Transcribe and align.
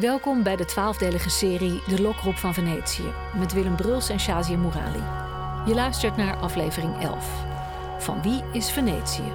Welkom 0.00 0.42
bij 0.42 0.56
de 0.56 0.64
twaalfdelige 0.64 1.30
serie 1.30 1.82
De 1.86 2.02
Lokroep 2.02 2.36
van 2.36 2.54
Venetië 2.54 3.12
met 3.38 3.52
Willem 3.52 3.76
Bruls 3.76 4.08
en 4.08 4.20
Shazia 4.20 4.56
Mourali. 4.56 5.02
Je 5.66 5.74
luistert 5.74 6.16
naar 6.16 6.36
aflevering 6.36 7.02
11. 7.02 7.44
Van 7.98 8.22
wie 8.22 8.42
is 8.52 8.70
Venetië? 8.70 9.32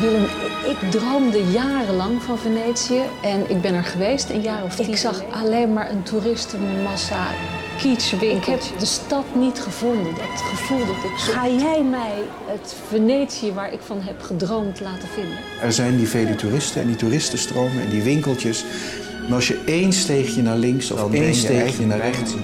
Willem, 0.00 0.24
ik 0.70 0.90
droomde 0.90 1.50
jarenlang 1.50 2.22
van 2.22 2.38
Venetië 2.38 3.02
en 3.22 3.50
ik 3.50 3.60
ben 3.60 3.74
er 3.74 3.84
geweest 3.84 4.30
een 4.30 4.42
jaar 4.42 4.64
of 4.64 4.74
tien. 4.74 4.88
Ik 4.88 4.96
zag 4.96 5.22
alleen 5.30 5.72
maar 5.72 5.90
een 5.90 6.02
toeristenmassa, 6.02 7.26
Ik 8.20 8.44
heb 8.44 8.60
de 8.78 8.86
stad 8.86 9.24
niet 9.34 9.60
gevonden, 9.60 10.14
dat 10.14 10.40
gevoel 10.40 10.78
dat 10.78 10.96
ik... 11.04 11.16
Ga 11.16 11.48
jij 11.48 11.82
mij 11.82 12.14
het 12.44 12.74
Venetië 12.88 13.52
waar 13.52 13.72
ik 13.72 13.80
van 13.80 14.00
heb 14.00 14.22
gedroomd 14.22 14.80
laten 14.80 15.08
vinden? 15.08 15.38
Er 15.60 15.72
zijn 15.72 15.96
die 15.96 16.08
vele 16.08 16.34
toeristen 16.34 16.80
en 16.80 16.86
die 16.86 16.96
toeristenstromen 16.96 17.82
en 17.82 17.88
die 17.90 18.02
winkeltjes. 18.02 18.64
Maar 19.22 19.34
als 19.34 19.48
je 19.48 19.62
één 19.66 19.92
steegje 19.92 20.42
naar 20.42 20.56
links 20.56 20.90
of 20.90 21.12
één 21.12 21.34
steegje 21.34 21.86
naar 21.86 22.00
rechts... 22.00 22.34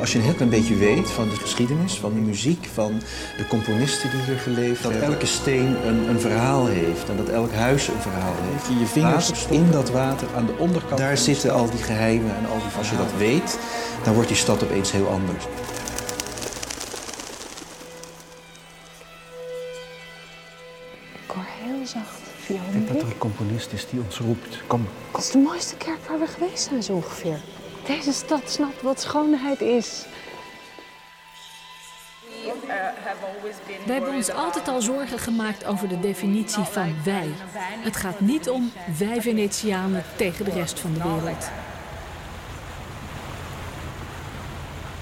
Als 0.00 0.12
je 0.12 0.18
een 0.18 0.24
heel 0.24 0.34
klein 0.34 0.50
beetje 0.50 0.76
weet 0.76 1.10
van 1.10 1.28
de 1.28 1.34
geschiedenis, 1.34 1.94
van 1.94 2.14
de 2.14 2.20
muziek, 2.20 2.68
van 2.74 3.00
de 3.36 3.46
componisten 3.46 4.10
die 4.10 4.20
hier 4.20 4.38
geleefd 4.38 4.82
hebben. 4.82 5.00
Dat 5.00 5.10
elke 5.10 5.26
steen 5.26 5.76
een, 5.86 6.08
een 6.08 6.20
verhaal 6.20 6.66
heeft 6.66 7.08
en 7.08 7.16
dat 7.16 7.28
elk 7.28 7.52
huis 7.52 7.88
een 7.88 8.00
verhaal 8.00 8.34
heeft. 8.52 8.66
Je 8.66 8.78
je 8.78 8.86
vingers 8.86 9.46
in 9.50 9.70
dat 9.70 9.90
water 9.90 10.28
aan 10.36 10.46
de 10.46 10.54
onderkant. 10.58 10.98
Daar 10.98 11.16
zitten 11.16 11.52
al 11.52 11.70
die 11.70 11.82
geheimen 11.82 12.36
en 12.36 12.46
al 12.50 12.56
die 12.56 12.78
Als 12.78 12.90
je 12.90 12.96
dat 12.96 13.12
weet, 13.18 13.58
dan 14.04 14.14
wordt 14.14 14.28
die 14.28 14.36
stad 14.36 14.62
opeens 14.62 14.92
heel 14.92 15.08
anders. 15.08 15.44
Ik 21.26 21.34
hoor 21.34 21.44
heel 21.62 21.86
zacht 21.86 22.20
Ik 22.48 22.72
denk 22.72 22.88
dat 22.88 22.96
er 22.96 23.08
een 23.08 23.18
componist 23.18 23.72
is 23.72 23.88
die 23.88 24.00
ons 24.00 24.18
roept. 24.18 24.62
Kom. 24.66 24.86
Dat 25.12 25.20
is 25.20 25.30
de 25.30 25.38
mooiste 25.38 25.76
kerk 25.76 26.08
waar 26.08 26.18
we 26.18 26.26
geweest 26.26 26.64
zijn 26.68 26.82
zo 26.82 26.92
ongeveer. 26.92 27.40
Deze 27.86 28.12
stad 28.12 28.50
snapt 28.50 28.82
wat 28.82 29.00
schoonheid 29.00 29.60
is. 29.60 30.06
Wij 33.86 33.96
hebben 33.96 34.14
ons 34.14 34.30
altijd 34.30 34.68
al 34.68 34.80
zorgen 34.80 35.18
gemaakt 35.18 35.64
over 35.64 35.88
de 35.88 36.00
definitie 36.00 36.62
van 36.62 36.94
wij. 37.04 37.28
Het 37.80 37.96
gaat 37.96 38.20
niet 38.20 38.48
om 38.48 38.72
wij 38.98 39.22
Venetianen 39.22 40.04
tegen 40.16 40.44
de 40.44 40.50
rest 40.50 40.80
van 40.80 40.92
de 40.92 41.02
wereld. 41.02 41.50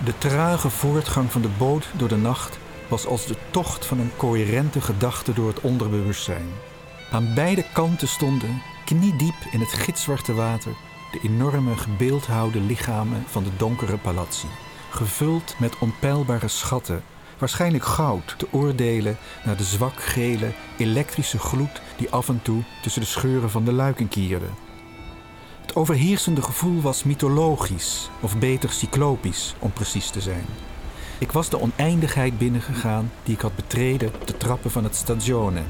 De 0.04 0.18
trage 0.18 0.70
voortgang 0.70 1.32
van 1.32 1.42
de 1.42 1.48
boot 1.58 1.88
door 1.92 2.08
de 2.08 2.16
nacht 2.16 2.58
was 2.88 3.06
als 3.06 3.26
de 3.26 3.36
tocht 3.50 3.86
van 3.86 3.98
een 3.98 4.10
coherente 4.16 4.80
gedachte 4.80 5.32
door 5.32 5.48
het 5.48 5.60
onderbewustzijn. 5.60 6.48
Aan 7.10 7.34
beide 7.34 7.64
kanten 7.72 8.08
stonden, 8.08 8.62
kniediep 8.84 9.34
in 9.50 9.60
het 9.60 9.72
gitzwarte 9.72 10.34
water, 10.34 10.72
de 11.12 11.20
enorme 11.28 11.76
gebeeldhouwde 11.76 12.60
lichamen 12.60 13.24
van 13.26 13.44
de 13.44 13.50
donkere 13.56 13.96
palazzi. 13.96 14.46
Gevuld 14.90 15.54
met 15.58 15.78
onpeilbare 15.78 16.48
schatten, 16.48 17.02
waarschijnlijk 17.38 17.84
goud, 17.84 18.34
te 18.38 18.48
oordelen 18.50 19.16
naar 19.44 19.56
de 19.56 19.64
zwakgele, 19.64 20.52
elektrische 20.76 21.38
gloed 21.38 21.80
die 21.96 22.10
af 22.10 22.28
en 22.28 22.40
toe 22.42 22.62
tussen 22.82 23.00
de 23.00 23.06
scheuren 23.06 23.50
van 23.50 23.64
de 23.64 23.72
luiken 23.72 24.08
kierde. 24.08 24.48
Overheersende 25.78 26.42
gevoel 26.42 26.80
was 26.80 27.04
mythologisch, 27.04 28.10
of 28.20 28.38
beter 28.38 28.70
cyclopisch 28.70 29.54
om 29.58 29.72
precies 29.72 30.10
te 30.10 30.20
zijn. 30.20 30.44
Ik 31.18 31.32
was 31.32 31.48
de 31.48 31.60
oneindigheid 31.60 32.38
binnengegaan 32.38 33.10
die 33.22 33.34
ik 33.34 33.40
had 33.40 33.56
betreden 33.56 34.14
op 34.14 34.26
de 34.26 34.36
trappen 34.36 34.70
van 34.70 34.84
het 34.84 34.94
stagione. 34.94 35.62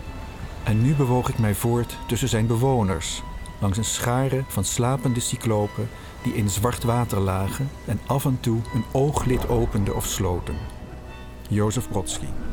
En 0.64 0.82
nu 0.82 0.94
bewoog 0.94 1.28
ik 1.28 1.38
mij 1.38 1.54
voort 1.54 1.96
tussen 2.06 2.28
zijn 2.28 2.46
bewoners, 2.46 3.22
langs 3.60 3.78
een 3.78 3.84
schare 3.84 4.44
van 4.48 4.64
slapende 4.64 5.20
cyclopen 5.20 5.88
die 6.22 6.34
in 6.34 6.50
zwart 6.50 6.84
water 6.84 7.20
lagen 7.20 7.70
en 7.84 8.00
af 8.06 8.24
en 8.24 8.38
toe 8.40 8.60
een 8.74 8.84
ooglid 8.92 9.48
openden 9.48 9.96
of 9.96 10.06
sloten. 10.06 10.56
Jozef 11.48 11.88
Brodsky. 11.88 12.45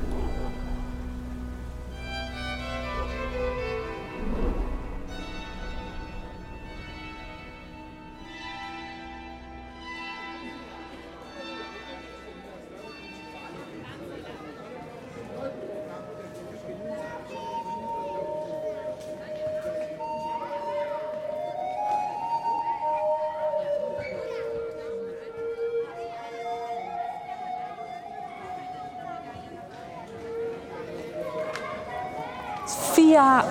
Via 32.65 33.45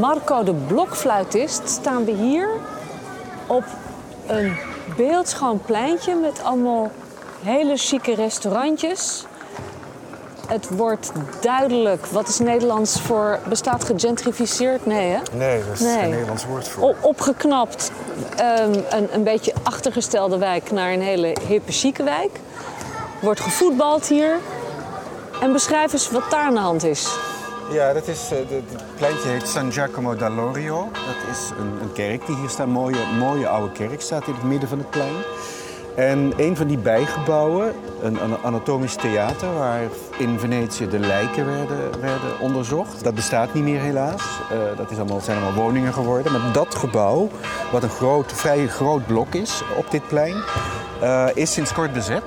Marco 0.00 0.42
de 0.42 0.54
Blokfluitist 0.54 1.68
staan 1.68 2.04
we 2.04 2.10
hier 2.12 2.48
op 3.46 3.64
een 4.26 4.56
beeldschoon 4.96 5.60
pleintje 5.66 6.14
met 6.14 6.42
allemaal 6.44 6.90
hele 7.42 7.76
chique 7.76 8.14
restaurantjes. 8.14 9.24
Het 10.46 10.68
wordt 10.76 11.12
duidelijk, 11.40 12.06
wat 12.06 12.28
is 12.28 12.38
Nederlands 12.38 13.00
voor, 13.00 13.38
bestaat 13.48 13.84
gegentrificeerd? 13.84 14.86
Nee 14.86 15.10
hè? 15.10 15.18
Nee, 15.32 15.62
dat 15.64 15.74
is 15.74 15.80
Nee. 15.80 15.98
geen 15.98 16.10
Nederlands 16.10 16.46
woord 16.46 16.68
voor. 16.68 16.82
O- 16.88 16.94
opgeknapt, 17.00 17.90
ehm, 18.36 18.72
een, 18.90 19.08
een 19.14 19.22
beetje 19.24 19.52
achtergestelde 19.62 20.38
wijk 20.38 20.70
naar 20.70 20.92
een 20.92 21.02
hele 21.02 21.36
hippe 21.48 21.72
chique 21.72 22.04
wijk. 22.04 22.30
Wordt 23.20 23.40
gevoetbald 23.40 24.06
hier. 24.06 24.36
En 25.40 25.52
beschrijf 25.52 25.92
eens 25.92 26.10
wat 26.10 26.30
daar 26.30 26.40
aan 26.46 26.54
de 26.54 26.60
hand 26.60 26.84
is. 26.84 27.16
Ja, 27.72 27.92
dat 27.92 28.08
is, 28.08 28.30
eh, 28.32 28.38
het 28.38 28.96
pleintje 28.96 29.28
heet 29.28 29.48
San 29.48 29.72
Giacomo 29.72 30.16
d'Alorio. 30.16 30.88
Dat 30.92 31.30
is 31.30 31.50
een, 31.58 31.82
een 31.82 31.92
kerk 31.92 32.26
die 32.26 32.36
hier 32.36 32.48
staat. 32.48 32.66
Een 32.66 32.72
mooie, 32.72 33.06
mooie 33.18 33.48
oude 33.48 33.72
kerk 33.72 34.00
staat 34.00 34.26
in 34.26 34.34
het 34.34 34.42
midden 34.42 34.68
van 34.68 34.78
het 34.78 34.90
plein. 34.90 35.14
En 35.96 36.32
een 36.36 36.56
van 36.56 36.66
die 36.66 36.78
bijgebouwen, 36.78 37.72
een, 38.02 38.22
een 38.22 38.36
anatomisch 38.42 38.94
theater... 38.94 39.54
waar 39.54 39.80
in 40.18 40.38
Venetië 40.38 40.88
de 40.88 40.98
lijken 40.98 41.46
werden, 41.46 42.00
werden 42.00 42.40
onderzocht. 42.40 43.04
Dat 43.04 43.14
bestaat 43.14 43.54
niet 43.54 43.64
meer 43.64 43.80
helaas. 43.80 44.22
Eh, 44.50 44.76
dat 44.76 44.90
is 44.90 44.98
allemaal, 44.98 45.20
zijn 45.20 45.42
allemaal 45.42 45.62
woningen 45.64 45.92
geworden. 45.92 46.32
Maar 46.32 46.52
dat 46.52 46.74
gebouw, 46.74 47.28
wat 47.72 47.82
een 47.82 47.88
groot, 47.90 48.32
vrij 48.32 48.66
groot 48.66 49.06
blok 49.06 49.34
is 49.34 49.62
op 49.76 49.90
dit 49.90 50.08
plein... 50.08 50.36
eh, 51.00 51.26
is 51.34 51.52
sinds 51.52 51.72
kort 51.72 51.92
bezet 51.92 52.22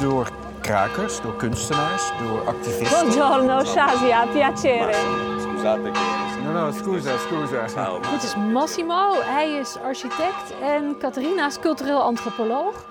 door 0.00 0.28
krakers, 0.66 1.20
door 1.20 1.36
kunstenaars, 1.36 2.12
door 2.18 2.46
activisten. 2.46 2.98
Buongiorno, 2.98 3.64
Shazia, 3.64 4.26
piacere. 4.26 4.94
Scusate 5.38 5.90
che 5.90 6.00
No, 6.42 6.52
no, 6.52 6.72
scusa, 6.72 7.18
scusa. 7.18 7.66
Dit 8.10 8.22
is 8.22 8.36
Massimo, 8.36 9.12
hij 9.22 9.52
is 9.52 9.76
architect 9.84 10.54
en 10.62 10.96
Catharina 10.98 11.46
is 11.46 11.58
cultureel 11.58 12.02
antropoloog. 12.02 12.84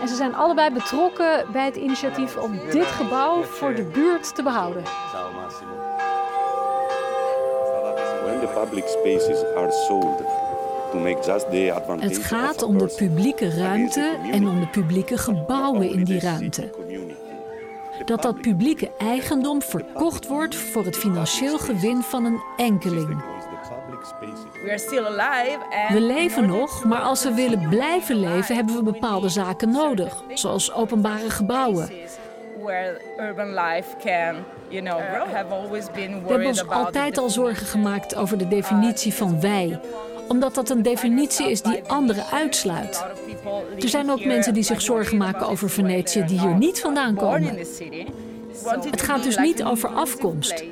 En 0.00 0.08
ze 0.08 0.14
zijn 0.14 0.34
allebei 0.34 0.70
betrokken 0.70 1.46
bij 1.52 1.64
het 1.64 1.76
initiatief 1.76 2.36
om 2.36 2.60
dit 2.70 2.86
gebouw 2.86 3.42
voor 3.42 3.74
de 3.74 3.82
buurt 3.82 4.34
te 4.34 4.42
behouden. 4.42 4.82
ciao 5.10 5.32
Massimo. 5.32 5.72
When 8.24 8.40
the 8.40 8.46
public 8.46 8.84
spaces 8.86 9.44
are 9.56 9.70
sold 9.70 10.22
Het 11.98 12.18
gaat 12.18 12.62
om 12.62 12.78
de 12.78 12.94
publieke 12.96 13.50
ruimte 13.50 14.18
en 14.32 14.48
om 14.48 14.60
de 14.60 14.66
publieke 14.66 15.18
gebouwen 15.18 15.90
in 15.90 16.04
die 16.04 16.20
ruimte. 16.20 16.70
Dat 18.04 18.22
dat 18.22 18.40
publieke 18.40 18.90
eigendom 18.98 19.62
verkocht 19.62 20.26
wordt 20.26 20.56
voor 20.56 20.84
het 20.84 20.96
financieel 20.96 21.58
gewin 21.58 22.02
van 22.02 22.24
een 22.24 22.40
enkeling. 22.56 23.22
We 25.88 26.00
leven 26.00 26.46
nog, 26.46 26.84
maar 26.84 27.00
als 27.00 27.22
we 27.22 27.34
willen 27.34 27.68
blijven 27.68 28.16
leven, 28.16 28.54
hebben 28.54 28.74
we 28.74 28.82
bepaalde 28.82 29.28
zaken 29.28 29.70
nodig, 29.70 30.22
zoals 30.34 30.72
openbare 30.72 31.30
gebouwen. 31.30 31.90
We 32.64 33.34
hebben 36.26 36.46
ons 36.46 36.68
altijd 36.68 37.18
al 37.18 37.30
zorgen 37.30 37.66
gemaakt 37.66 38.14
over 38.14 38.38
de 38.38 38.48
definitie 38.48 39.14
van 39.14 39.40
wij, 39.40 39.80
omdat 40.32 40.54
dat 40.54 40.70
een 40.70 40.82
definitie 40.82 41.50
is 41.50 41.62
die 41.62 41.82
anderen 41.86 42.24
uitsluit. 42.26 43.04
Er 43.80 43.88
zijn 43.88 44.10
ook 44.10 44.24
mensen 44.24 44.54
die 44.54 44.62
zich 44.62 44.82
zorgen 44.82 45.16
maken 45.16 45.48
over 45.48 45.70
Venetië 45.70 46.24
die 46.24 46.40
hier 46.40 46.54
niet 46.54 46.80
vandaan 46.80 47.14
komen. 47.14 47.58
Het 48.90 49.02
gaat 49.02 49.22
dus 49.22 49.36
niet 49.36 49.64
over 49.64 49.88
afkomst. 49.88 50.64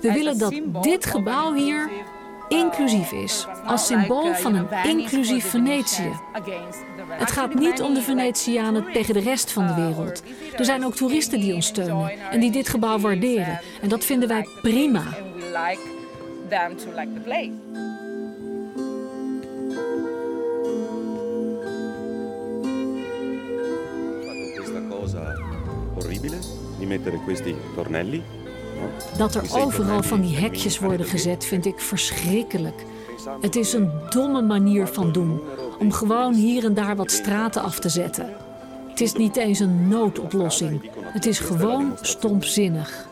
We 0.00 0.12
willen 0.12 0.38
dat 0.38 0.60
dit 0.82 1.06
gebouw 1.06 1.52
hier 1.54 1.90
inclusief 2.48 3.12
is, 3.12 3.46
als 3.66 3.86
symbool 3.86 4.34
van 4.34 4.54
een 4.54 4.68
inclusief 4.84 5.50
Venetië. 5.50 6.10
Het 7.08 7.30
gaat 7.30 7.54
niet 7.54 7.82
om 7.82 7.94
de 7.94 8.02
Venetianen 8.02 8.92
tegen 8.92 9.14
de 9.14 9.20
rest 9.20 9.52
van 9.52 9.66
de 9.66 9.74
wereld. 9.74 10.22
Er 10.56 10.64
zijn 10.64 10.84
ook 10.84 10.94
toeristen 10.94 11.40
die 11.40 11.54
ons 11.54 11.66
steunen 11.66 12.10
en 12.30 12.40
die 12.40 12.50
dit 12.50 12.68
gebouw 12.68 12.98
waarderen. 12.98 13.60
En 13.82 13.88
dat 13.88 14.04
vinden 14.04 14.28
wij 14.28 14.48
prima. 14.62 15.02
Orribile 26.24 26.38
di 26.78 26.86
mettere 26.86 27.18
questi 27.24 27.56
tornelli. 27.74 28.22
Dat 29.16 29.34
er 29.34 29.56
overal 29.56 30.02
van 30.02 30.20
die 30.20 30.36
hekjes 30.36 30.78
worden 30.78 31.06
gezet, 31.06 31.44
vind 31.44 31.66
ik 31.66 31.80
verschrikkelijk. 31.80 32.84
Het 33.40 33.56
is 33.56 33.72
een 33.72 33.90
domme 34.08 34.42
manier 34.42 34.86
van 34.86 35.12
doen, 35.12 35.40
om 35.78 35.92
gewoon 35.92 36.34
hier 36.34 36.64
en 36.64 36.74
daar 36.74 36.96
wat 36.96 37.10
straten 37.10 37.62
af 37.62 37.78
te 37.78 37.88
zetten. 37.88 38.28
Het 38.88 39.00
is 39.00 39.12
niet 39.12 39.36
eens 39.36 39.58
een 39.58 39.88
noodoplossing. 39.88 40.90
Het 41.00 41.26
is 41.26 41.38
gewoon 41.38 41.92
stompzinnig. 42.00 43.06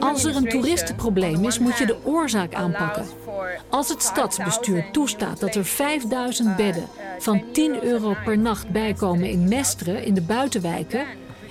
Als 0.00 0.24
er 0.24 0.36
een 0.36 0.48
toeristenprobleem 0.48 1.44
is, 1.44 1.58
moet 1.58 1.78
je 1.78 1.86
de 1.86 1.96
oorzaak 2.04 2.54
aanpakken. 2.54 3.06
Als 3.68 3.88
het 3.88 4.02
stadsbestuur 4.02 4.90
toestaat 4.92 5.40
dat 5.40 5.54
er 5.54 5.64
5000 5.64 6.56
bedden 6.56 6.84
van 7.18 7.42
10 7.52 7.84
euro 7.84 8.14
per 8.24 8.38
nacht 8.38 8.70
bijkomen 8.70 9.30
in 9.30 9.48
Mestre, 9.48 10.04
in 10.04 10.14
de 10.14 10.20
buitenwijken, 10.20 11.06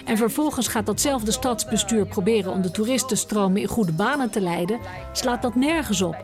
en 0.08 0.18
vervolgens 0.18 0.68
gaat 0.68 0.86
datzelfde 0.86 1.32
stadsbestuur 1.32 2.06
proberen 2.06 2.52
om 2.52 2.62
de 2.62 2.72
toeristenstromen 2.72 3.62
in 3.62 3.68
goede 3.68 3.92
banen 3.92 4.30
te 4.30 4.42
leiden, 4.42 4.80
slaat 5.12 5.42
dat 5.42 5.56
nergens 5.56 6.02
op. 6.02 6.16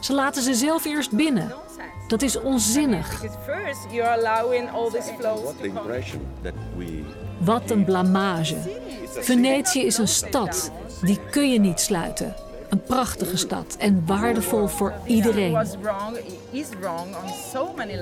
Ze 0.00 0.14
laten 0.14 0.42
ze 0.42 0.54
zelf 0.54 0.84
eerst 0.84 1.12
binnen. 1.12 1.54
Dat 2.08 2.22
is 2.22 2.40
onzinnig. 2.40 3.22
Wat 7.38 7.70
een 7.70 7.84
blamage. 7.84 8.56
Venetië 9.08 9.82
is 9.82 9.98
een 9.98 10.08
stad. 10.08 10.70
Die 11.02 11.18
kun 11.30 11.52
je 11.52 11.58
niet 11.58 11.80
sluiten. 11.80 12.34
Een 12.68 12.82
prachtige 12.82 13.36
stad 13.36 13.76
en 13.78 14.02
waardevol 14.06 14.66
voor 14.66 14.94
iedereen. 15.06 15.66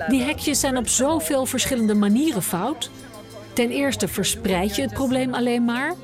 Die 0.09 0.23
hekjes 0.23 0.61
zijn 0.61 0.77
op 0.77 0.89
zoveel 0.89 1.47
verschillende 1.47 1.95
manieren 1.95 2.43
fout. 2.43 2.91
Ten 3.53 3.71
eerste 3.71 4.09
verspreid 4.09 4.77
je 4.77 4.83
het 4.83 4.93
probleem 4.93 5.35
alleen 5.35 5.65
maar. 5.65 5.95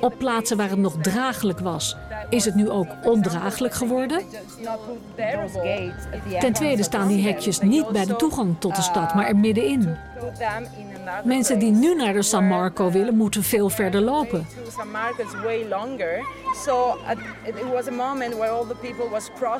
Op 0.00 0.14
plaatsen 0.18 0.56
waar 0.56 0.68
het 0.68 0.78
nog 0.78 0.96
draaglijk 1.02 1.60
was, 1.60 1.96
is 2.30 2.44
het 2.44 2.54
nu 2.54 2.70
ook 2.70 2.86
ondraaglijk 3.02 3.74
geworden. 3.74 4.22
Ten 6.40 6.52
tweede 6.52 6.82
staan 6.82 7.08
die 7.08 7.22
hekjes 7.22 7.60
niet 7.60 7.88
bij 7.88 8.04
de 8.04 8.16
toegang 8.16 8.56
tot 8.58 8.76
de 8.76 8.82
stad, 8.82 9.14
maar 9.14 9.26
er 9.26 9.36
middenin. 9.36 9.96
Mensen 11.24 11.58
die 11.58 11.70
nu 11.70 11.94
naar 11.94 12.12
de 12.12 12.22
San 12.22 12.46
Marco 12.46 12.90
willen, 12.90 13.16
moeten 13.16 13.42
veel 13.42 13.68
verder 13.70 14.00
lopen. 14.00 14.46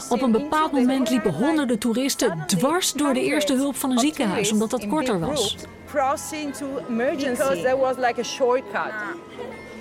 Op 0.09 0.23
een 0.23 0.33
bepaald 0.33 0.73
moment 0.73 1.11
liepen 1.11 1.33
honderden 1.33 1.79
toeristen 1.79 2.43
dwars 2.47 2.93
door 2.93 3.15
de 3.15 3.23
eerste 3.23 3.55
hulp 3.55 3.77
van 3.77 3.91
een 3.91 3.99
ziekenhuis, 3.99 4.53
omdat 4.53 4.71
dat 4.71 4.87
korter 4.87 5.21
was. 5.21 5.57
Crossing 5.91 6.57
to 6.57 6.67
emergency. 6.89 7.43
Because 7.43 7.63
there 7.63 7.77
was 7.77 7.97
like 7.97 8.21
a 8.21 8.25
shortcut. 8.25 8.93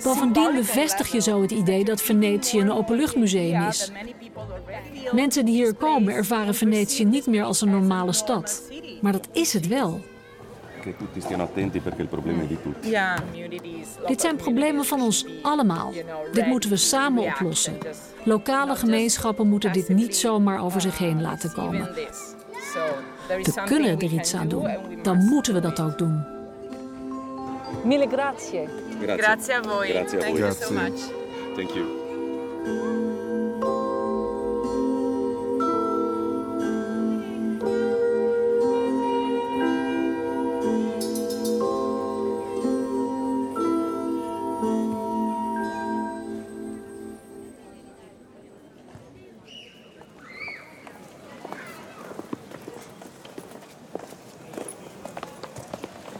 Bovendien 0.02 0.54
bevestig 0.54 1.12
je 1.12 1.20
zo 1.20 1.42
het 1.42 1.50
idee 1.50 1.84
dat 1.84 2.02
Venetië 2.02 2.60
een 2.60 2.72
openluchtmuseum 2.72 3.68
is. 3.68 3.92
Mensen 5.12 5.44
die 5.44 5.54
hier 5.54 5.74
komen 5.74 6.14
ervaren 6.14 6.54
Venetië 6.54 7.04
niet 7.04 7.26
meer 7.26 7.44
als 7.44 7.60
een 7.60 7.70
normale 7.70 8.12
stad. 8.12 8.62
Maar 9.00 9.12
dat 9.12 9.28
is 9.32 9.52
het 9.52 9.66
wel. 9.66 10.00
che 10.88 10.96
tutti 10.96 11.20
stiano 11.20 11.44
attenti 11.44 11.80
perché 11.80 12.02
il 12.02 12.08
problema 12.08 12.42
è 12.42 12.46
di 12.46 12.58
tutti. 12.62 12.88
Ja. 12.88 13.22
Dit 14.06 14.20
zijn 14.20 14.36
problemen 14.36 14.84
van 14.84 15.02
ons 15.02 15.26
allemaal. 15.42 15.92
Dit 16.32 16.46
moeten 16.46 16.70
we 16.70 16.76
samen 16.76 17.22
oplossen. 17.22 17.78
Lokale 18.24 18.76
gemeenschappen 18.76 19.48
moeten 19.48 19.72
dit 19.72 19.88
niet 19.88 20.16
zomaar 20.16 20.62
over 20.62 20.80
zich 20.80 20.98
heen 20.98 21.22
laten 21.22 21.52
komen. 21.52 21.88
We 23.28 23.62
kunnen 23.64 23.98
er 23.98 24.12
iets 24.12 24.34
aan 24.34 24.48
doen. 24.48 24.68
Dan 25.02 25.24
moeten 25.24 25.54
we 25.54 25.60
dat 25.60 25.80
ook 25.80 25.98
doen. 25.98 26.24
Mille 27.84 28.08
grazie. 28.08 28.68
Grazie. 29.02 29.22
Grazie 29.22 29.54
a 29.54 29.62
voi. 29.62 29.88
Grazie 29.88 30.18
a 30.18 30.20
Thank 30.20 30.36
voi. 30.36 30.38
you 30.38 30.52
so 30.52 30.72
much. 30.72 31.00
Thank 31.54 31.70
you. 31.70 33.07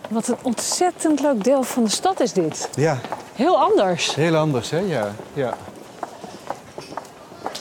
Wat 0.08 0.28
een 0.28 0.37
ontzettend 0.43 1.20
leuk 1.20 1.44
deel 1.44 1.62
van 1.62 1.84
de 1.84 1.90
stad 1.90 2.20
is 2.20 2.32
dit. 2.32 2.69
Ja, 2.75 2.99
Heel 3.34 3.58
anders. 3.60 4.14
heel 4.14 4.37
anders 4.37 4.70
hè? 4.70 4.78
Ja, 4.78 5.10
ja. 5.34 5.55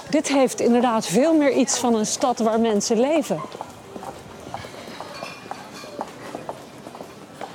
Dit 0.09 0.27
heeft 0.27 0.59
inderdaad 0.59 1.05
veel 1.05 1.33
meer 1.33 1.51
iets 1.51 1.77
van 1.77 1.95
een 1.95 2.05
stad 2.05 2.39
waar 2.39 2.59
mensen 2.59 2.99
leven. 2.99 3.39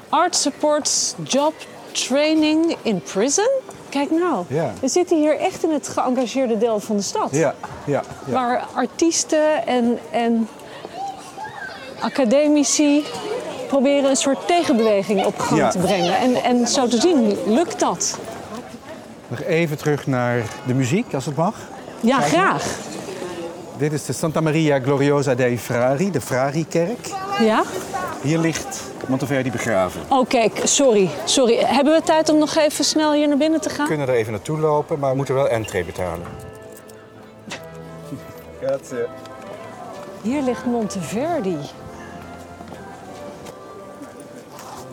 Art 0.08 0.36
supports 0.36 1.14
job 1.22 1.54
training 1.92 2.76
in 2.82 3.02
prison. 3.02 3.48
Kijk 3.88 4.10
nou, 4.10 4.44
Ja. 4.48 4.72
we 4.80 4.88
zitten 4.88 5.16
hier 5.18 5.38
echt 5.38 5.62
in 5.64 5.70
het 5.70 5.88
geëngageerde 5.88 6.58
deel 6.58 6.80
van 6.80 6.96
de 6.96 7.02
stad. 7.02 7.28
Ja, 7.30 7.54
ja, 7.84 8.02
ja. 8.26 8.32
Waar 8.32 8.64
artiesten 8.74 9.66
en, 9.66 9.98
en 10.10 10.48
academici 12.00 13.04
proberen 13.72 14.10
een 14.10 14.16
soort 14.16 14.46
tegenbeweging 14.46 15.24
op 15.24 15.38
gang 15.38 15.60
Ja. 15.60 15.68
te 15.70 15.78
brengen. 15.78 16.16
En, 16.16 16.34
en 16.42 16.66
zo 16.66 16.86
te 16.86 17.00
zien 17.00 17.36
lukt 17.46 17.80
dat. 17.80 18.18
Nog 19.28 19.42
even 19.42 19.76
terug 19.78 20.06
naar 20.06 20.42
de 20.66 20.74
muziek, 20.74 21.14
als 21.14 21.26
het 21.26 21.36
mag. 21.36 21.54
Ja, 22.00 22.20
graag. 22.20 22.64
Dit 23.76 23.92
is 23.92 24.04
de 24.06 24.12
Santa 24.12 24.40
Maria 24.40 24.80
Gloriosa 24.80 25.34
dei 25.34 25.58
Frari, 25.58 26.10
de 26.10 26.20
Frari-kerk. 26.20 27.08
Ja? 27.40 27.62
Hier 28.22 28.38
ligt 28.38 28.82
Monteverdi 29.06 29.50
begraven. 29.50 30.00
Oh, 30.08 30.28
kijk, 30.28 30.60
sorry. 30.64 31.08
sorry. 31.24 31.58
Hebben 31.64 31.94
we 31.94 32.02
tijd 32.02 32.28
om 32.28 32.38
nog 32.38 32.56
even 32.56 32.84
snel 32.84 33.12
hier 33.12 33.28
naar 33.28 33.36
binnen 33.36 33.60
te 33.60 33.68
gaan? 33.68 33.86
We 33.86 33.88
kunnen 33.96 34.08
er 34.08 34.14
even 34.14 34.32
naartoe 34.32 34.58
lopen, 34.58 34.98
maar 34.98 35.10
we 35.10 35.16
moeten 35.16 35.34
wel 35.34 35.48
entree 35.48 35.84
betalen. 35.84 36.26
Grazie. 38.62 39.06
Hier 40.22 40.42
ligt 40.42 40.64
Monteverdi. 40.66 41.56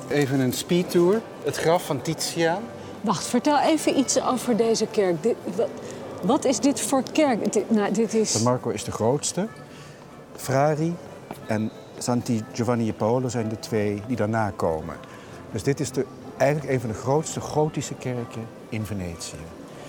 Even 0.10 0.40
een 0.40 0.54
speedtour. 0.54 1.22
Het 1.44 1.58
graf 1.58 1.86
van 1.86 2.02
Titiaan. 2.02 2.64
Wacht, 3.02 3.28
vertel 3.28 3.60
even 3.60 3.98
iets 3.98 4.22
over 4.22 4.58
deze 4.58 4.86
kerk. 4.86 5.24
Dit, 5.24 5.36
wat, 5.56 5.70
wat 6.22 6.46
is 6.46 6.60
dit 6.60 6.82
voor 6.82 7.04
kerk? 7.12 7.54
Dit, 7.54 7.70
nou, 7.70 7.94
dit 7.94 8.14
is... 8.14 8.32
San 8.32 8.44
Marco 8.44 8.70
is 8.70 8.84
de 8.84 8.92
grootste. 8.92 9.48
Frari 10.36 10.96
en 11.48 11.72
Santi 11.98 12.44
Giovanni 12.54 12.90
e 12.90 12.94
Paolo 12.94 13.28
zijn 13.28 13.50
de 13.50 13.60
twee 13.60 14.02
die 14.08 14.16
daarna 14.16 14.52
komen. 14.56 14.96
Dus 15.52 15.64
dit 15.64 15.80
is 15.80 15.92
de, 15.92 16.06
eigenlijk 16.38 16.72
een 16.74 16.80
van 16.80 16.90
de 16.90 16.96
grootste 16.96 17.40
gotische 17.40 17.94
kerken 17.94 18.48
in 18.70 18.86
Venetië. 18.86 19.38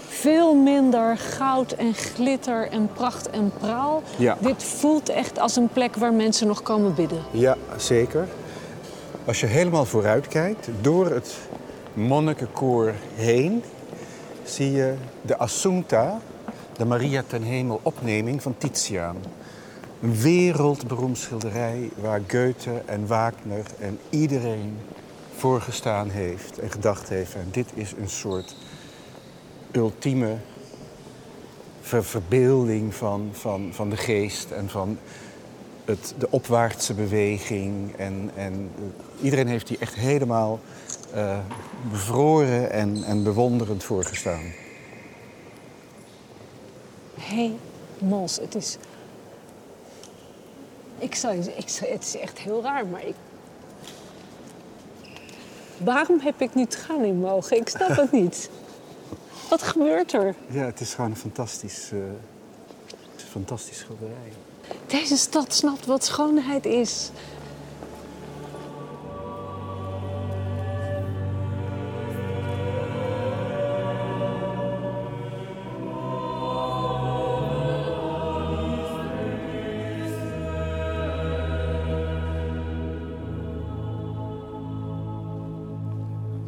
Veel 0.08 0.54
minder 0.54 1.16
goud 1.18 1.72
en 1.72 1.94
glitter 1.94 2.68
en 2.70 2.88
pracht 2.92 3.30
en 3.30 3.52
praal. 3.58 4.02
Ja. 4.16 4.36
Dit 4.40 4.62
voelt 4.62 5.08
echt 5.08 5.38
als 5.38 5.56
een 5.56 5.68
plek 5.68 5.96
waar 5.96 6.12
mensen 6.12 6.46
nog 6.46 6.62
komen 6.62 6.94
bidden. 6.94 7.22
Ja, 7.30 7.56
zeker. 7.76 8.28
Als 9.24 9.40
je 9.40 9.46
helemaal 9.46 9.84
vooruit 9.84 10.28
kijkt, 10.28 10.68
door 10.80 11.06
het 11.06 11.36
monnikenkoor 11.94 12.94
heen, 13.14 13.62
zie 14.44 14.72
je 14.72 14.94
de 15.22 15.36
Assunta, 15.36 16.20
de 16.76 16.84
Maria 16.84 17.22
ten 17.26 17.42
Hemel 17.42 17.80
opneming 17.82 18.42
van 18.42 18.54
Titiaan. 18.58 19.16
Een 20.02 20.16
wereldberoemd 20.16 21.18
schilderij 21.18 21.90
waar 22.00 22.20
Goethe 22.26 22.82
en 22.86 23.06
Wagner 23.06 23.64
en 23.78 23.98
iedereen 24.10 24.78
voor 25.36 25.60
gestaan 25.60 26.10
heeft 26.10 26.58
en 26.58 26.70
gedacht 26.70 27.08
heeft. 27.08 27.34
En 27.34 27.48
dit 27.50 27.70
is 27.74 27.92
een 27.92 28.08
soort 28.08 28.56
ultieme 29.72 30.36
ver- 31.80 32.04
verbeelding 32.04 32.94
van, 32.94 33.28
van, 33.32 33.68
van 33.72 33.90
de 33.90 33.96
geest 33.96 34.50
en 34.50 34.68
van 34.68 34.98
het, 35.90 36.14
de 36.18 36.30
opwaartse 36.30 36.94
beweging. 36.94 37.96
En, 37.96 38.30
en 38.34 38.70
eh, 38.76 39.24
iedereen 39.24 39.48
heeft 39.48 39.66
die 39.66 39.78
echt 39.78 39.94
helemaal 39.94 40.60
eh, 41.14 41.38
bevroren 41.90 42.70
en, 42.70 43.02
en 43.04 43.22
bewonderend 43.22 43.84
voorgestaan. 43.84 44.42
Hé, 47.20 47.52
Mons, 47.98 48.36
het 48.36 48.54
is... 48.54 48.76
Ik 50.98 51.14
zou, 51.14 51.34
je- 51.34 51.54
ik 51.56 51.68
het 51.80 52.02
is 52.04 52.16
echt 52.16 52.38
heel 52.38 52.62
raar, 52.62 52.86
maar 52.86 53.06
ik... 53.06 53.14
Waarom 55.76 56.20
heb 56.20 56.40
ik 56.40 56.54
nu 56.54 56.66
tranen 56.66 57.04
in 57.06 57.20
mijn 57.20 57.32
ogen? 57.32 57.56
Ik 57.56 57.68
snap 57.68 57.88
het 57.96 58.12
niet. 58.12 58.50
Wat 59.48 59.62
gebeurt 59.62 60.12
er? 60.12 60.34
Ja, 60.46 60.64
het 60.64 60.80
is 60.80 60.94
gewoon 60.94 61.10
een 61.10 61.16
fantastisch, 61.16 61.90
eh, 61.92 61.98
Fantastisch 63.30 63.78
schilderij. 63.78 64.32
Deze 64.90 65.16
stad 65.16 65.54
snapt 65.54 65.86
wat 65.86 66.04
schoonheid 66.04 66.66
is. 66.66 67.10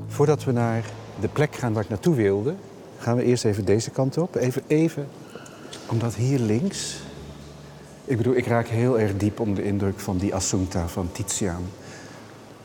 Voordat 0.06 0.44
we 0.44 0.52
naar 0.52 0.84
de 1.20 1.28
plek 1.28 1.54
gaan 1.54 1.72
waar 1.72 1.82
ik 1.82 1.88
naartoe 1.88 2.14
wilde, 2.14 2.54
gaan 2.98 3.16
we 3.16 3.22
eerst 3.22 3.44
even 3.44 3.64
deze 3.64 3.90
kant 3.90 4.18
op. 4.18 4.34
Even, 4.34 4.62
even, 4.66 5.08
omdat 5.86 6.14
hier 6.14 6.38
links. 6.38 7.00
Ik 8.04 8.16
bedoel, 8.16 8.36
ik 8.36 8.46
raak 8.46 8.66
heel 8.66 9.00
erg 9.00 9.16
diep 9.16 9.40
onder 9.40 9.54
de 9.54 9.64
indruk 9.64 10.00
van 10.00 10.18
die 10.18 10.34
Assunta 10.34 10.88
van 10.88 11.12
Titiaan. 11.12 11.62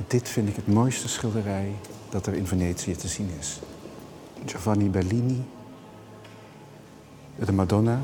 Dit 0.07 0.29
vind 0.29 0.49
ik 0.49 0.55
het 0.55 0.67
mooiste 0.67 1.07
schilderij 1.07 1.73
dat 2.09 2.27
er 2.27 2.33
in 2.33 2.47
Venetië 2.47 2.95
te 2.95 3.07
zien 3.07 3.29
is. 3.39 3.59
Giovanni 4.45 4.89
Bellini, 4.89 5.43
de 7.35 7.51
Madonna. 7.51 7.99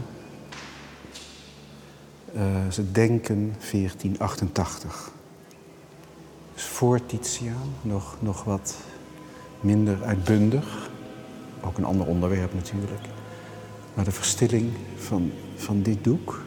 Uh, 2.36 2.42
ze 2.72 2.92
denken 2.92 3.56
1488. 3.72 5.12
Dus 6.54 6.64
voor 6.64 7.06
Titiaan 7.06 7.74
nog, 7.82 8.16
nog 8.20 8.44
wat 8.44 8.78
minder 9.60 10.04
uitbundig. 10.04 10.90
Ook 11.62 11.78
een 11.78 11.86
ander 11.86 12.08
onderwerp 12.08 12.54
natuurlijk. 12.54 13.02
Maar 13.94 14.06
de 14.06 14.12
verstilling 14.12 14.72
van, 14.96 15.32
van 15.56 15.82
dit 15.82 16.04
doek 16.04 16.42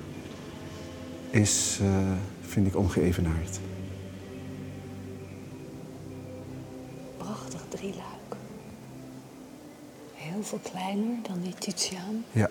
is, 1.30 1.78
uh, 1.83 2.12
vind 2.40 2.66
ik, 2.66 2.76
ongeëvenaard. 2.76 3.59
Prachtig 7.16 7.61
drieluik. 7.68 8.37
Heel 10.14 10.42
veel 10.42 10.61
kleiner 10.62 11.16
dan 11.23 11.40
die 11.40 11.54
Titiaan. 11.54 12.25
Ja, 12.33 12.50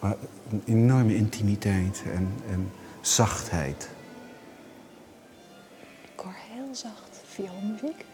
maar 0.00 0.16
een 0.50 0.62
enorme 0.66 1.16
intimiteit 1.16 2.02
en, 2.14 2.32
en 2.50 2.70
zachtheid. 3.00 3.88
Ik 6.14 6.20
hoor 6.20 6.34
heel 6.50 6.74
zacht 6.74 7.20
vioolmuziek. 7.26 8.04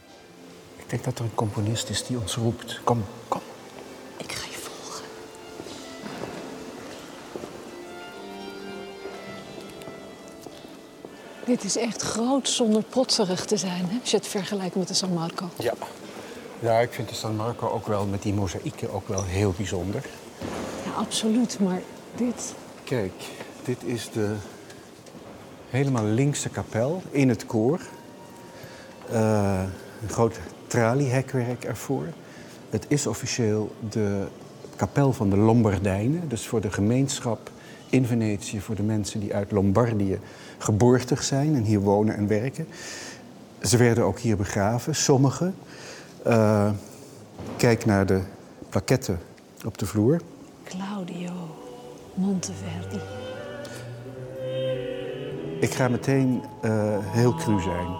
Ik 0.77 0.91
denk 0.91 1.05
dat 1.05 1.19
er 1.19 1.25
een 1.25 1.35
componist 1.35 1.89
is 1.89 2.07
die 2.07 2.19
ons 2.19 2.37
roept. 2.37 2.81
Kom, 2.85 3.05
kom. 3.29 3.41
Dit 11.53 11.65
is 11.65 11.77
echt 11.77 12.03
groot 12.03 12.49
zonder 12.49 12.83
protserig 12.83 13.45
te 13.45 13.57
zijn, 13.57 13.85
hè? 13.89 13.99
als 14.01 14.11
je 14.11 14.17
het 14.17 14.27
vergelijkt 14.27 14.77
met 14.77 14.89
de 14.89 14.95
San 14.95 15.13
Marco. 15.13 15.49
Ja. 15.59 15.75
Ja, 16.59 16.79
ik 16.79 16.93
vind 16.93 17.09
de 17.09 17.15
San 17.15 17.37
Marco 17.37 17.69
ook 17.69 17.87
wel 17.87 18.07
met 18.07 18.23
die 18.23 18.33
mozaïeken 18.33 18.93
ook 18.93 19.09
wel 19.09 19.25
heel 19.25 19.55
bijzonder. 19.57 20.05
Ja, 20.85 20.93
absoluut. 20.93 21.59
Maar 21.61 21.83
dit... 22.15 22.55
Kijk, 22.85 23.13
dit 23.65 23.85
is 23.85 24.11
de 24.11 24.35
helemaal 25.71 26.05
linkse 26.05 26.49
kapel 26.49 27.03
in 27.11 27.29
het 27.29 27.47
koor. 27.47 27.81
Uh, 29.11 29.63
een 30.03 30.09
groot 30.09 30.39
traliehekwerk 30.67 31.65
ervoor. 31.65 32.07
Het 32.71 32.85
is 32.89 33.07
officieel 33.07 33.73
de 33.91 34.27
kapel 34.77 35.13
van 35.13 35.31
de 35.31 35.37
Lombardijnen. 35.37 36.29
Dus 36.29 36.47
voor 36.47 36.61
de 36.61 36.71
gemeenschap 36.71 37.51
in 37.93 38.07
Venetië, 38.07 38.61
voor 38.61 38.75
de 38.75 38.83
mensen 38.83 39.21
die 39.21 39.35
uit 39.35 39.51
Lombardië 39.51 40.19
geboortig 40.59 41.23
zijn 41.23 41.55
en 41.55 41.63
hier 41.63 41.81
wonen 41.81 42.17
en 42.17 42.27
werken. 42.27 42.67
Ze 43.63 43.77
werden 43.77 44.05
ook 44.05 44.19
hier 44.19 44.37
begraven, 44.37 44.95
sommigen. 44.95 45.55
Uh, 46.27 46.71
kijk 47.57 47.85
naar 47.85 48.07
de 48.07 48.21
plaketten 48.69 49.19
op 49.65 49.79
de 49.79 49.87
vloer. 49.87 50.21
Claudio 50.65 51.33
Monteverdi. 52.15 53.01
Ik 55.61 55.75
ga 55.75 55.89
meteen 55.89 56.43
uh, 56.65 56.97
heel 57.01 57.35
cru 57.35 57.61
zijn. 57.61 57.97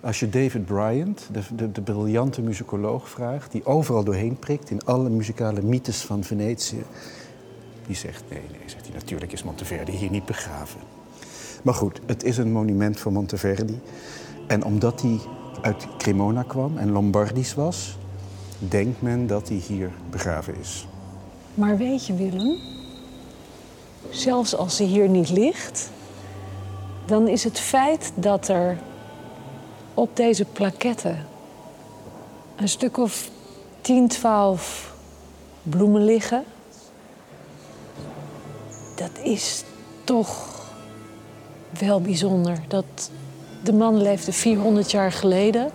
Als 0.00 0.20
je 0.20 0.28
David 0.28 0.66
Bryant, 0.66 1.28
de, 1.32 1.40
de, 1.54 1.72
de, 1.72 1.80
briljante 1.80 2.42
muzikoloog, 2.42 3.08
vraagt, 3.08 3.52
die 3.52 3.66
overal 3.66 4.04
doorheen 4.04 4.38
prikt 4.38 4.70
in 4.70 4.84
alle 4.84 5.08
muzikale 5.08 5.62
mythes 5.62 6.02
van 6.02 6.24
Venetië, 6.24 6.82
die 7.86 7.96
zegt 7.96 8.22
nee, 8.30 8.42
nee, 8.50 8.60
zegt 8.66 8.86
hij, 8.86 8.94
natuurlijk 8.94 9.32
is 9.32 9.42
Monteverdi 9.42 9.92
hier 9.92 10.10
niet 10.10 10.26
begraven. 10.26 10.80
Maar 11.62 11.74
goed, 11.74 12.00
het 12.06 12.24
is 12.24 12.38
een 12.38 12.52
monument 12.52 12.98
voor 12.98 13.12
Monteverdi. 13.12 13.80
En 14.46 14.64
omdat 14.64 15.02
hij 15.02 15.18
uit 15.60 15.86
Cremona 15.98 16.42
kwam 16.42 16.78
en 16.78 16.90
Lombardisch 16.90 17.54
was, 17.54 17.98
denkt 18.58 19.02
men 19.02 19.26
dat 19.26 19.48
hij 19.48 19.56
hier 19.56 19.90
begraven 20.10 20.54
is. 20.60 20.86
Maar 21.54 21.76
weet 21.76 22.06
je, 22.06 22.14
Willem, 22.14 22.58
zelfs 24.10 24.56
als 24.56 24.78
hij 24.78 24.86
hier 24.86 25.08
niet 25.08 25.30
ligt, 25.30 25.90
dan 27.04 27.28
is 27.28 27.44
het 27.44 27.58
feit 27.58 28.12
dat 28.14 28.48
er 28.48 28.78
op 29.94 30.16
deze 30.16 30.44
plaketten 30.44 31.26
een 32.56 32.68
stuk 32.68 32.96
of 32.96 33.30
10, 33.80 34.08
12 34.08 34.94
bloemen 35.62 36.04
liggen. 36.04 36.44
Is 39.26 39.64
toch 40.04 40.48
wel 41.78 42.00
bijzonder. 42.00 42.58
Dat 42.68 43.10
de 43.62 43.72
man 43.72 44.02
leefde 44.02 44.32
400 44.32 44.90
jaar 44.90 45.12
geleden 45.12 45.70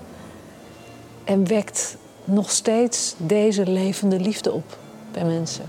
en 1.23 1.47
wekt 1.47 1.97
nog 2.23 2.51
steeds 2.51 3.15
deze 3.17 3.65
levende 3.65 4.19
liefde 4.19 4.51
op 4.51 4.77
bij 5.11 5.23
mensen. 5.23 5.65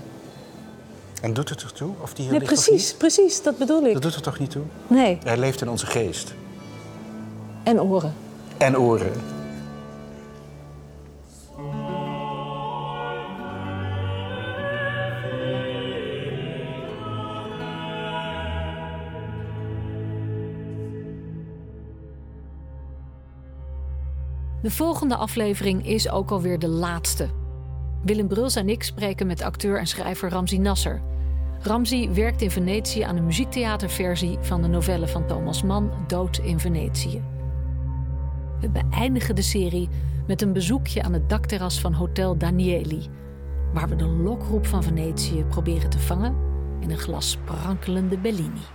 En 1.21 1.33
doet 1.33 1.49
het 1.49 1.61
er 1.61 1.73
toe? 1.73 1.91
Of 2.01 2.13
die 2.13 2.23
hier 2.23 2.33
nee, 2.37 2.47
precies, 2.47 2.89
niet? 2.89 2.97
precies, 2.97 3.41
dat 3.41 3.57
bedoel 3.57 3.85
ik. 3.85 3.93
Dat 3.93 4.01
doet 4.01 4.15
er 4.15 4.21
toch 4.21 4.39
niet 4.39 4.51
toe? 4.51 4.63
Nee. 4.87 5.17
Hij 5.23 5.37
leeft 5.37 5.61
in 5.61 5.69
onze 5.69 5.85
geest. 5.85 6.33
En 7.63 7.81
oren. 7.81 8.13
En 8.57 8.77
oren. 8.77 9.32
De 24.63 24.71
volgende 24.71 25.15
aflevering 25.15 25.87
is 25.87 26.09
ook 26.09 26.31
alweer 26.31 26.59
de 26.59 26.67
laatste. 26.67 27.27
Willem 28.03 28.27
Bruls 28.27 28.55
en 28.55 28.69
ik 28.69 28.83
spreken 28.83 29.27
met 29.27 29.41
acteur 29.41 29.79
en 29.79 29.87
schrijver 29.87 30.29
Ramzi 30.29 30.57
Nasser. 30.57 31.01
Ramzi 31.59 32.09
werkt 32.09 32.41
in 32.41 32.51
Venetië 32.51 33.01
aan 33.01 33.15
een 33.15 33.25
muziektheaterversie 33.25 34.37
van 34.41 34.61
de 34.61 34.67
novelle 34.67 35.07
van 35.07 35.27
Thomas 35.27 35.63
Mann 35.63 35.91
Dood 36.07 36.37
in 36.37 36.59
Venetië. 36.59 37.23
We 38.59 38.69
beëindigen 38.69 39.35
de 39.35 39.41
serie 39.41 39.89
met 40.27 40.41
een 40.41 40.53
bezoekje 40.53 41.03
aan 41.03 41.13
het 41.13 41.29
dakterras 41.29 41.79
van 41.79 41.93
Hotel 41.93 42.37
Danieli, 42.37 43.07
waar 43.73 43.89
we 43.89 43.95
de 43.95 44.07
lokroep 44.07 44.65
van 44.65 44.83
Venetië 44.83 45.43
proberen 45.43 45.89
te 45.89 45.99
vangen 45.99 46.35
in 46.79 46.91
een 46.91 46.97
glas 46.97 47.29
sprankelende 47.29 48.17
Bellini. 48.17 48.72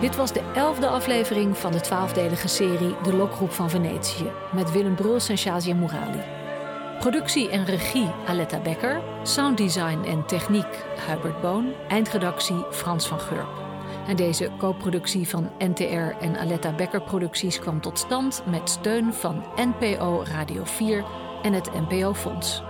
Dit 0.00 0.16
was 0.16 0.32
de 0.32 0.42
elfde 0.54 0.88
aflevering 0.88 1.56
van 1.56 1.72
de 1.72 1.80
twaalfdelige 1.80 2.48
serie 2.48 2.94
De 3.02 3.16
Lokroep 3.16 3.50
van 3.50 3.70
Venetië 3.70 4.30
met 4.52 4.72
Willem 4.72 4.94
Bruls 4.94 5.28
en 5.28 5.38
Shazia 5.38 5.74
Mourali. 5.74 6.22
Productie 6.98 7.48
en 7.50 7.64
regie 7.64 8.10
Aletta 8.26 8.60
Becker, 8.60 9.00
sounddesign 9.22 10.02
en 10.06 10.26
techniek 10.26 10.84
Hubert 11.08 11.40
Boon, 11.40 11.72
eindredactie 11.88 12.64
Frans 12.70 13.06
van 13.06 13.20
Gurp. 13.20 13.48
En 14.06 14.16
deze 14.16 14.50
co-productie 14.58 15.28
van 15.28 15.50
NTR 15.58 16.16
en 16.20 16.38
Aletta 16.38 16.72
Becker 16.72 17.02
Producties 17.02 17.58
kwam 17.58 17.80
tot 17.80 17.98
stand 17.98 18.42
met 18.46 18.70
steun 18.70 19.14
van 19.14 19.44
NPO 19.56 20.22
Radio 20.24 20.64
4 20.64 21.04
en 21.42 21.52
het 21.52 21.70
NPO 21.72 22.14
Fonds. 22.14 22.62